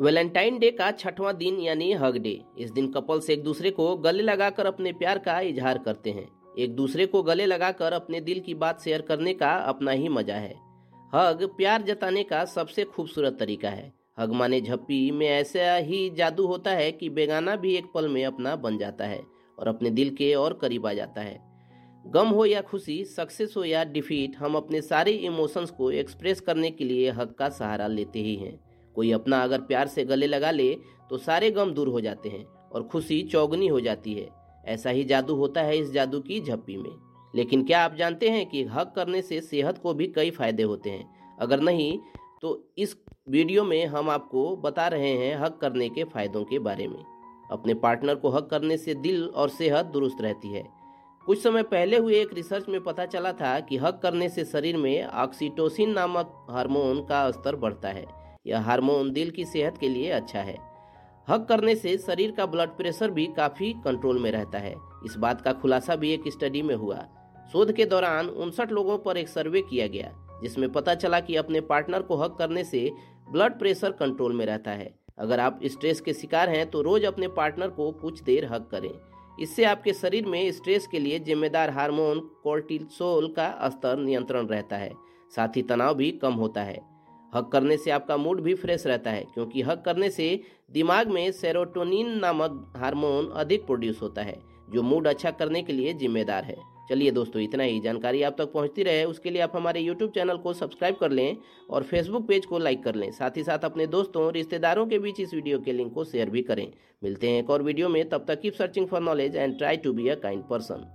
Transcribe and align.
Valentine 0.00 0.58
day 0.58 0.70
का 0.70 0.90
छठवां 0.90 1.36
दिन 1.36 1.58
यानी 1.60 1.92
हग 1.92 2.16
डे। 2.16 2.40
इस 2.58 2.70
दिन 2.70 2.86
कपल्स 2.92 3.28
एक 3.30 3.42
दूसरे 3.44 3.70
को 3.70 3.96
गले 3.96 4.22
लगाकर 4.22 4.66
अपने 4.66 4.92
प्यार 4.92 5.18
का 5.18 5.38
इजहार 5.40 5.78
करते 5.78 6.10
हैं। 6.10 6.26
एक 6.58 6.74
दूसरे 6.76 7.06
को 7.06 7.22
गले 7.22 7.46
लगाकर 7.46 7.92
अपने 7.92 8.20
दिल 8.20 8.40
की 8.40 8.54
बात 8.54 8.80
शेयर 8.80 9.02
करने 9.02 9.34
का 9.34 9.50
अपना 9.64 9.90
ही 9.90 10.08
मज़ा 10.08 10.34
है। 10.34 10.54
हग 11.14 11.44
प्यार 11.56 11.82
जताने 11.82 12.22
का 12.22 12.44
सबसे 12.44 12.84
खूबसूरत 12.84 13.36
तरीका 13.40 13.70
है। 13.70 13.92
हग 14.18 14.32
माने 14.32 14.60
झप्पी 14.60 15.10
में 15.10 15.26
ऐसा 15.26 15.74
ही 15.76 16.08
जादू 16.10 16.46
होता 16.46 16.70
है 16.70 16.90
कि 16.92 17.10
बेगाना 17.10 17.56
भी 17.56 17.74
एक 17.74 17.92
पल 17.94 18.08
में 18.08 18.24
अपना 18.24 18.56
बन 18.56 18.78
जाता 18.78 19.06
है 19.06 19.20
और 19.58 19.68
अपने 19.68 19.90
दिल 19.90 20.14
के 20.14 20.32
और 20.34 20.58
करीब 20.62 20.86
आ 20.86 20.92
जाता 20.92 21.20
है। 21.20 21.38
गम 22.04 22.28
हो 22.28 22.44
या 22.44 22.60
खुशी, 22.62 23.04
सक्सेस 23.04 23.54
हो 23.56 23.64
या 23.64 23.84
डिफीट, 23.84 24.36
हम 24.36 24.54
अपने 24.54 24.80
सारे 24.80 25.12
इमोशंस 25.12 25.70
को 25.70 25.90
एक्सप्रेस 25.90 26.40
करने 26.40 26.70
के 26.70 26.84
लिए 26.84 27.10
हक 27.10 27.36
का 27.38 27.48
सहारा 27.50 27.86
लेते 27.86 28.18
ही 28.18 28.34
हैं। 28.36 28.58
कोई 28.96 29.10
अपना 29.12 29.42
अगर 29.42 29.60
प्यार 29.60 29.86
से 29.86 30.04
गले 30.04 30.26
लगा 30.26 30.50
ले 30.50 30.72
तो 31.10 31.18
सारे 31.18 31.50
गम 31.50 31.72
दूर 31.72 31.88
हो 31.88 32.00
जाते 32.00 32.28
हैं 32.28 32.44
और 32.72 32.82
खुशी 32.82 33.22
चौगनी 33.22 33.66
हो 33.66 33.80
जाती 33.80 34.14
है। 34.14 34.28
ऐसा 34.64 34.90
ही 34.90 35.04
जादू 35.04 35.34
होता 35.34 35.62
है 35.62 35.78
इस 35.78 35.90
जादू 35.92 36.20
की 36.20 36.40
झप्पी 36.40 36.76
में। 36.76 36.90
लेकिन 37.34 37.62
क्या 37.64 37.84
आप 37.84 37.94
जानते 37.94 38.28
हैं 38.28 38.44
कि 38.46 38.62
हक 38.64 38.92
करने 38.96 39.22
से 39.22 39.40
सेहत 39.40 39.78
को 39.78 39.94
भी 39.94 40.06
कई 40.06 40.30
फ़ायदे 40.30 40.62
होते 40.62 40.90
हैं? 40.90 41.36
अगर 41.40 41.60
नहीं 41.60 41.98
तो 42.42 42.72
इस 42.78 42.96
वीडियो 43.28 43.64
में 43.64 43.86
हम 43.86 44.10
आपको 44.10 44.56
बता 44.56 44.86
रहे 44.88 45.12
हैं 45.16 45.36
हक 45.36 45.58
करने 45.60 45.88
के 45.88 46.04
फायदों 46.04 46.44
के 46.44 46.58
बारे 46.58 46.86
में। 46.88 47.02
अपने 47.50 47.74
पार्टनर 47.74 48.14
को 48.14 48.28
हक 48.28 48.48
करने 48.50 48.76
से 48.76 48.94
दिल 48.94 49.24
और 49.24 49.48
सेहत 49.48 49.86
दुरुस्त 49.86 50.20
रहती 50.20 50.48
है। 50.48 50.64
कुछ 51.26 51.42
समय 51.42 51.62
पहले 51.62 51.96
हुए 51.96 52.20
एक 52.20 52.34
रिसर्च 52.34 52.68
में 52.68 52.80
पता 52.80 53.06
चला 53.06 53.32
था 53.32 53.58
कि 53.60 53.76
हक 53.76 54.00
करने 54.02 54.28
से 54.28 54.44
शरीर 54.44 54.76
में 54.76 55.04
ऑक्सीटोसिन 55.04 55.90
नामक 55.90 56.46
हार्मोन 56.50 57.00
का 57.00 57.30
स्तर 57.30 57.56
बढ़ता 57.56 57.88
है। 57.88 58.06
यह 58.46 58.60
हार्मोन 58.60 59.10
दिल 59.12 59.30
की 59.30 59.44
सेहत 59.44 59.78
के 59.78 59.88
लिए 59.88 60.10
अच्छा 60.10 60.40
है। 60.40 60.56
हक 61.28 61.46
करने 61.48 61.74
से 61.74 61.96
शरीर 61.98 62.30
का 62.30 62.46
ब्लड 62.46 62.68
प्रेशर 62.68 63.10
भी 63.10 63.26
काफ़ी 63.26 63.72
कंट्रोल 63.84 64.18
में 64.18 64.30
रहता 64.30 64.58
है। 64.58 64.74
इस 65.04 65.16
बात 65.16 65.40
का 65.40 65.52
खुलासा 65.52 65.96
भी 65.96 66.12
एक 66.12 66.28
स्टडी 66.28 66.62
में 66.62 66.74
हुआ। 66.74 67.06
शोध 67.52 67.72
के 67.72 67.84
दौरान 67.84 68.28
उनसठ 68.28 68.72
लोगों 68.72 68.98
पर 68.98 69.16
एक 69.16 69.28
सर्वे 69.28 69.60
किया 69.60 69.86
गया, 69.86 70.12
जिसमें 70.42 70.68
पता 70.72 70.94
चला 70.94 71.20
कि 71.20 71.36
अपने 71.36 71.60
पार्टनर 71.60 72.02
को 72.02 72.16
हक 72.16 72.36
करने 72.38 72.64
से 72.64 72.90
ब्लड 73.32 73.58
प्रेशर 73.58 73.92
कंट्रोल 73.92 74.32
में 74.32 74.44
रहता 74.46 74.70
है। 74.70 74.94
अगर 75.18 75.40
आप 75.40 75.60
स्ट्रेस 75.64 76.00
के 76.00 76.12
शिकार 76.12 76.48
हैं 76.48 76.70
तो 76.70 76.82
रोज 76.82 77.04
अपने 77.04 77.28
पार्टनर 77.28 77.68
को 77.68 77.90
कुछ 77.92 78.22
देर 78.22 78.44
हक 78.52 78.68
करें। 78.70 78.90
इससे 79.42 79.64
आपके 79.64 79.92
शरीर 79.92 80.26
में 80.26 80.50
स्ट्रेस 80.52 80.86
के 80.86 80.98
लिए 80.98 81.18
जिम्मेदार 81.18 81.70
हार्मोन 81.70 82.20
कोर्टिसोल 82.42 83.28
का 83.28 83.68
स्तर 83.68 83.98
नियंत्रण 83.98 84.46
रहता 84.46 84.76
है। 84.76 84.92
साथ 85.36 85.56
ही 85.56 85.62
तनाव 85.62 85.94
भी 85.94 86.10
कम 86.12 86.34
होता 86.34 86.62
है। 86.62 86.89
हक 87.32 87.48
करने 87.52 87.76
से 87.76 87.90
आपका 87.90 88.16
मूड 88.16 88.40
भी 88.40 88.54
फ्रेश 88.54 88.86
रहता 88.86 89.10
है, 89.10 89.24
क्योंकि 89.34 89.62
हक 89.62 89.82
करने 89.84 90.10
से 90.10 90.40
दिमाग 90.70 91.08
में 91.08 91.30
सेरोटोनिन 91.32 92.18
नामक 92.18 92.72
हार्मोन 92.76 93.30
अधिक 93.34 93.66
प्रोड्यूस 93.66 94.02
होता 94.02 94.22
है, 94.22 94.38
जो 94.70 94.82
मूड 94.82 95.06
अच्छा 95.08 95.30
करने 95.32 95.62
के 95.62 95.72
लिए 95.72 95.92
जिम्मेदार 95.94 96.44
है। 96.44 96.56
चलिए 96.90 97.10
दोस्तों, 97.10 97.42
इतना 97.42 97.62
ही। 97.62 97.80
जानकारी 97.80 98.22
आप 98.22 98.36
तक 98.38 98.52
पहुँचती 98.52 98.82
रहे, 98.82 99.04
उसके 99.04 99.30
लिए 99.30 99.42
आप 99.42 99.52
हमारे 99.56 99.80
यूट्यूब 99.80 100.10
चैनल 100.10 100.36
को 100.36 100.52
सब्सक्राइब 100.52 100.96
कर 100.96 101.10
लें 101.10 101.36
और 101.70 101.82
फेसबुक 101.82 102.26
पेज 102.28 102.46
को 102.46 102.58
लाइक 102.58 102.82
कर 102.84 102.94
लें। 102.94 103.10
साथ 103.12 103.36
ही 103.36 103.42
साथ 103.44 103.64
अपने 103.64 103.86
दोस्तों 103.88 104.30
रिश्तेदारों 104.32 104.86
के 104.86 104.98
बीच 104.98 105.20
इस 105.20 105.34
वीडियो 105.34 105.58
के 105.58 105.72
लिंक 105.72 105.92
को 105.94 106.04
शेयर 106.04 106.30
भी 106.30 106.42
करें। 106.42 106.66
मिलते 107.02 107.28
हैं 107.28 107.42
एक 107.42 107.50
और 107.50 107.62
वीडियो 107.62 107.88
में, 107.88 108.08
तब 108.08 108.24
तक 108.28 108.40
keep 108.40 108.54
searching 108.54 108.86
for 108.86 109.00
knowledge 109.00 109.36
and 109.36 109.58
try 109.58 109.76
to 109.76 109.92
be 109.92 110.08
a 110.08 110.14
kind 110.14 110.42
person 110.42 110.86